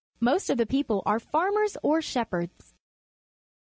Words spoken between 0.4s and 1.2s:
of the people are